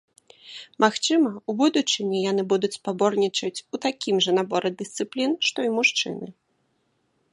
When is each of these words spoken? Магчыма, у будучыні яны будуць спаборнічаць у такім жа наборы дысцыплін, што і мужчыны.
Магчыма, 0.83 1.29
у 1.51 1.53
будучыні 1.59 2.21
яны 2.31 2.43
будуць 2.53 2.73
спаборнічаць 2.79 3.63
у 3.73 3.83
такім 3.85 4.15
жа 4.27 4.31
наборы 4.39 4.69
дысцыплін, 4.81 5.31
што 5.49 5.57
і 5.69 5.75
мужчыны. 5.79 6.27